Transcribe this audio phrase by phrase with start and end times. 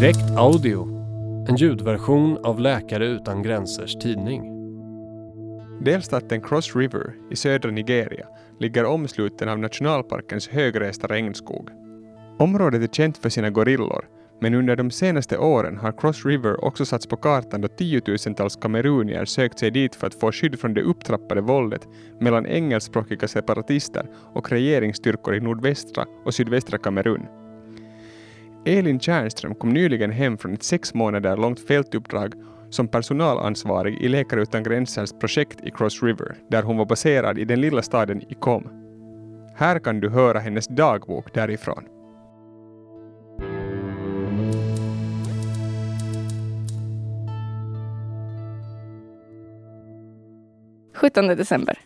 [0.00, 0.88] Direkt Audio,
[1.48, 4.42] en ljudversion av Läkare utan gränsers tidning.
[5.84, 8.26] Delstaten Cross River i södra Nigeria
[8.60, 11.70] ligger omsluten av nationalparkens högresta regnskog.
[12.38, 14.04] Området är känt för sina gorillor,
[14.40, 19.24] men under de senaste åren har Cross River också satts på kartan då tiotusentals kamerunier
[19.24, 21.88] sökt sig dit för att få skydd från det upptrappade våldet
[22.20, 27.45] mellan engelskspråkiga separatister och regeringsstyrkor i nordvästra och sydvästra Kamerun.
[28.66, 32.34] Elin Tjärnström kom nyligen hem från ett sex månader långt fältuppdrag
[32.70, 37.44] som personalansvarig i Läkare utan gränsers projekt i Cross River, där hon var baserad i
[37.44, 38.68] den lilla staden Ikom.
[39.56, 41.84] Här kan du höra hennes dagbok därifrån.
[50.94, 51.78] –17 december.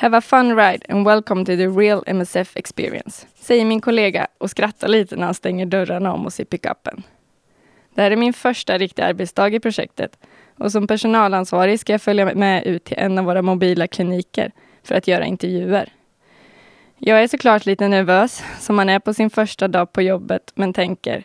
[0.00, 4.50] Have a fun ride and welcome to the real MSF experience, säger min kollega och
[4.50, 7.02] skrattar lite när han stänger dörrarna om oss i pickupen.
[7.94, 10.18] Det här är min första riktiga arbetsdag i projektet
[10.56, 14.94] och som personalansvarig ska jag följa med ut till en av våra mobila kliniker för
[14.94, 15.92] att göra intervjuer.
[16.98, 20.72] Jag är såklart lite nervös, som man är på sin första dag på jobbet, men
[20.72, 21.24] tänker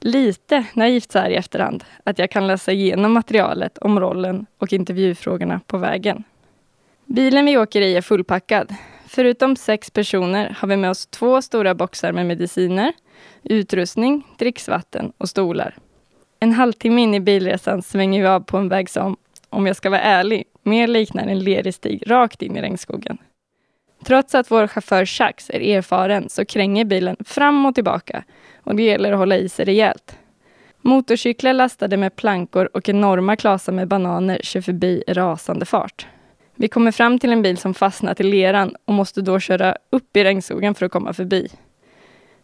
[0.00, 4.72] lite naivt så här i efterhand att jag kan läsa igenom materialet om rollen och
[4.72, 6.24] intervjufrågorna på vägen.
[7.06, 8.74] Bilen vi åker i är fullpackad.
[9.06, 12.92] Förutom sex personer har vi med oss två stora boxar med mediciner,
[13.42, 15.76] utrustning, dricksvatten och stolar.
[16.40, 19.16] En halvtimme in i bilresan svänger vi av på en väg som,
[19.48, 23.18] om jag ska vara ärlig, mer liknar en lerig stig rakt in i regnskogen.
[24.04, 28.24] Trots att vår chaufför Chax är erfaren så kränger bilen fram och tillbaka
[28.64, 30.18] och det gäller att hålla i sig rejält.
[30.80, 36.06] Motorcyklar lastade med plankor och enorma klasar med bananer kör förbi i rasande fart.
[36.62, 40.16] Vi kommer fram till en bil som fastnat i leran och måste då köra upp
[40.16, 41.48] i regnskogen för att komma förbi.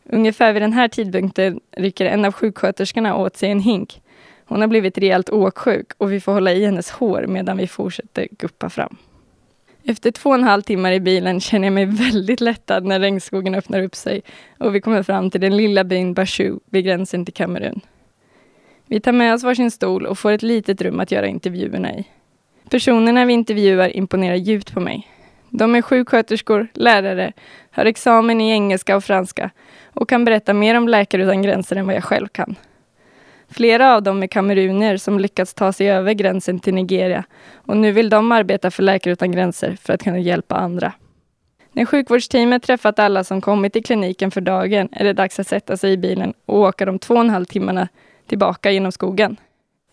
[0.05, 4.03] Ungefär vid den här tidpunkten rycker en av sjuksköterskorna åt sig en hink.
[4.45, 8.29] Hon har blivit rejält åksjuk och vi får hålla i hennes hår medan vi fortsätter
[8.31, 8.97] guppa fram.
[9.85, 13.55] Efter två och en halv timmar i bilen känner jag mig väldigt lättad när regnskogen
[13.55, 14.23] öppnar upp sig
[14.59, 17.81] och vi kommer fram till den lilla byn Bashu vid gränsen till Kamerun.
[18.87, 22.07] Vi tar med oss varsin stol och får ett litet rum att göra intervjuerna i.
[22.71, 25.09] Personerna vi intervjuar imponerar djupt på mig.
[25.51, 27.33] De är sjuksköterskor, lärare,
[27.71, 29.51] har examen i engelska och franska
[29.85, 32.57] och kan berätta mer om Läkare utan gränser än vad jag själv kan.
[33.51, 37.25] Flera av dem är kamerunier som lyckats ta sig över gränsen till Nigeria
[37.55, 40.93] och nu vill de arbeta för Läkare utan gränser för att kunna hjälpa andra.
[41.73, 45.77] När sjukvårdsteamet träffat alla som kommit till kliniken för dagen är det dags att sätta
[45.77, 47.89] sig i bilen och åka de två och en halv timmarna
[48.27, 49.37] tillbaka genom skogen.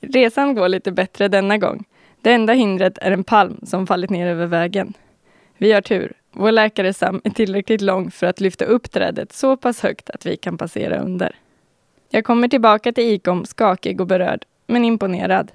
[0.02, 1.86] Resan går lite bättre denna gång.
[2.26, 4.94] Det enda hindret är en palm som fallit ner över vägen.
[5.58, 6.14] Vi har tur.
[6.32, 10.26] Vår läkare Sam är tillräckligt lång för att lyfta upp trädet så pass högt att
[10.26, 11.36] vi kan passera under.
[12.10, 15.52] Jag kommer tillbaka till Ikom skakig och berörd, men imponerad.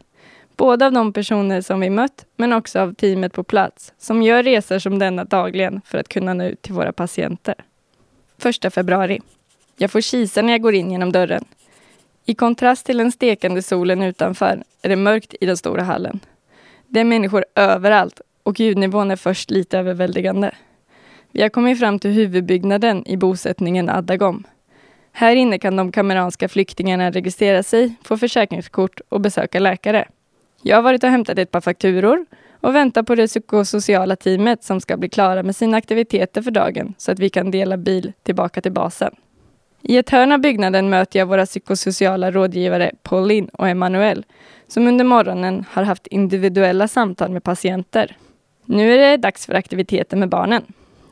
[0.56, 4.42] Både av de personer som vi mött, men också av teamet på plats, som gör
[4.42, 7.54] resor som denna dagligen för att kunna nå ut till våra patienter.
[8.64, 9.20] 1 februari.
[9.76, 11.44] Jag får kisa när jag går in genom dörren.
[12.24, 16.20] I kontrast till den stekande solen utanför är det mörkt i den stora hallen.
[16.92, 20.54] Det är människor överallt och ljudnivån är först lite överväldigande.
[21.32, 24.44] Vi har kommit fram till huvudbyggnaden i bosättningen Adagom.
[25.12, 30.08] Här inne kan de kameranska flyktingarna registrera sig, få försäkringskort och besöka läkare.
[30.62, 32.26] Jag har varit och hämtat ett par fakturor
[32.60, 36.94] och väntar på det psykosociala teamet som ska bli klara med sina aktiviteter för dagen
[36.98, 39.14] så att vi kan dela bil tillbaka till basen.
[39.82, 44.24] I ett hörn av byggnaden möter jag våra psykosociala rådgivare Pauline och Emanuel
[44.68, 48.16] som under morgonen har haft individuella samtal med patienter.
[48.64, 50.62] Nu är det dags för aktiviteter med barnen.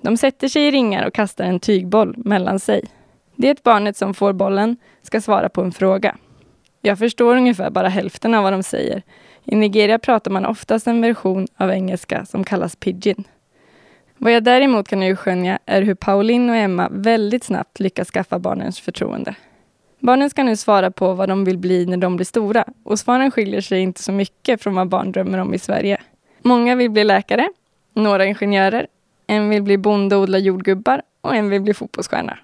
[0.01, 2.85] De sätter sig i ringar och kastar en tygboll mellan sig.
[3.37, 6.17] Det barnet som får bollen ska svara på en fråga.
[6.81, 9.03] Jag förstår ungefär bara hälften av vad de säger.
[9.45, 13.25] I Nigeria pratar man oftast en version av engelska som kallas pidgin.
[14.21, 18.81] Vad jag däremot kan urskönja är hur Pauline och Emma väldigt snabbt lyckas skaffa barnens
[18.81, 19.35] förtroende.
[19.99, 23.31] Barnen ska nu svara på vad de vill bli när de blir stora och svaren
[23.31, 26.01] skiljer sig inte så mycket från vad barn drömmer om i Sverige.
[26.43, 27.49] Många vill bli läkare,
[27.95, 28.87] några ingenjörer,
[29.27, 32.39] en vill bli bonde och odla jordgubbar och en vill bli fotbollsstjärna.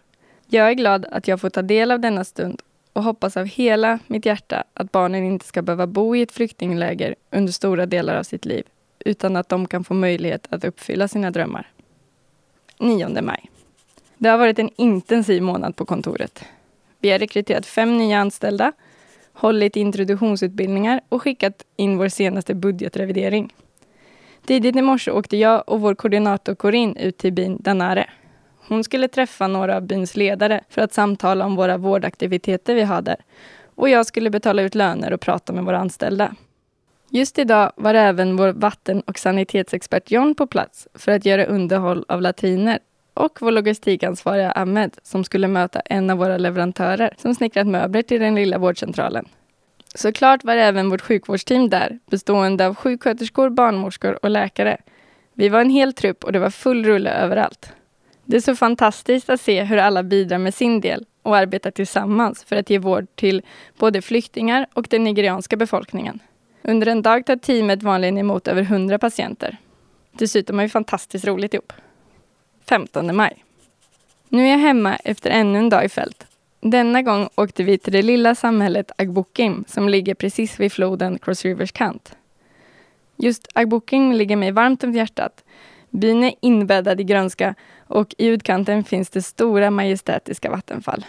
[0.46, 2.62] Jag är glad att jag får ta del av denna stund
[2.93, 7.14] och hoppas av hela mitt hjärta att barnen inte ska behöva bo i ett flyktingläger
[7.31, 8.64] under stora delar av sitt liv,
[8.98, 11.66] utan att de kan få möjlighet att uppfylla sina drömmar.
[12.78, 13.50] 9 maj.
[14.18, 16.44] Det har varit en intensiv månad på kontoret.
[17.00, 18.72] Vi har rekryterat fem nya anställda,
[19.32, 23.54] hållit introduktionsutbildningar och skickat in vår senaste budgetrevidering.
[24.46, 28.10] Tidigt i morse åkte jag och vår koordinator Corinne ut till byn Danare.
[28.68, 33.02] Hon skulle träffa några av byns ledare för att samtala om våra vårdaktiviteter vi har
[33.02, 33.16] där.
[33.74, 36.34] Och jag skulle betala ut löner och prata med våra anställda.
[37.16, 42.05] Just idag var även vår vatten och sanitetsexpert John på plats för att göra underhåll
[42.08, 42.78] av latriner
[43.14, 48.20] och vår logistikansvariga Ahmed som skulle möta en av våra leverantörer som snickrat möbler till
[48.20, 49.28] den lilla vårdcentralen.
[49.94, 54.76] Såklart var även vårt sjukvårdsteam där, bestående av sjuksköterskor, barnmorskor och läkare.
[55.34, 57.72] Vi var en hel trupp och det var full rulle överallt.
[58.25, 62.44] Det är så fantastiskt att se hur alla bidrar med sin del och arbetar tillsammans
[62.44, 63.43] för att ge vård till
[63.78, 66.20] både flyktingar och den nigerianska befolkningen.
[66.69, 69.56] Under en dag tar teamet vanligen emot över 100 patienter.
[70.12, 71.72] Dessutom har vi fantastiskt roligt ihop.
[72.69, 73.44] 15 maj.
[74.28, 76.26] Nu är jag hemma efter ännu en dag i fält.
[76.61, 81.44] Denna gång åkte vi till det lilla samhället Agbukim som ligger precis vid floden Cross
[81.44, 82.16] Rivers kant.
[83.17, 85.44] Just Agbukim ligger mig varmt om hjärtat.
[85.90, 87.55] Byn är inbäddad i grönska
[87.87, 91.05] och i utkanten finns det stora majestätiska vattenfall.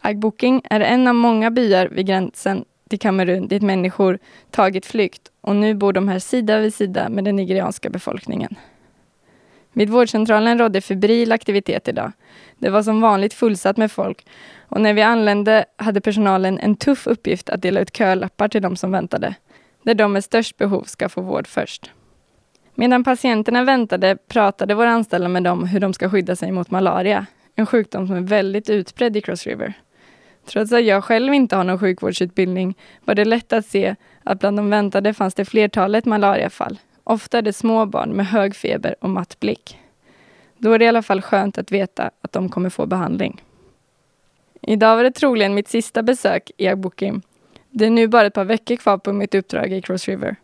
[0.00, 4.18] Agbukim är en av många byar vid gränsen till Kamerun dit människor
[4.50, 8.56] tagit flykt och nu bor de här sida vid sida med den nigerianska befolkningen.
[9.72, 12.12] Vid vårdcentralen rådde febril aktivitet idag.
[12.58, 14.26] Det var som vanligt fullsatt med folk
[14.68, 18.76] och när vi anlände hade personalen en tuff uppgift att dela ut kölappar till de
[18.76, 19.34] som väntade,
[19.82, 21.90] där de med störst behov ska få vård först.
[22.74, 27.26] Medan patienterna väntade pratade våra anställda med dem hur de ska skydda sig mot malaria,
[27.54, 29.74] en sjukdom som är väldigt utbredd i Cross River.
[30.44, 32.74] Trots att jag själv inte har någon sjukvårdsutbildning
[33.04, 36.78] var det lätt att se att bland de väntade fanns det flertalet malariafall.
[37.04, 39.78] Ofta är det små barn med hög feber och matt blick.
[40.58, 43.42] Då är det i alla fall skönt att veta att de kommer få behandling.
[44.62, 47.22] Idag var det troligen mitt sista besök i Agbukim.
[47.70, 50.36] Det är nu bara ett par veckor kvar på mitt uppdrag i Cross River.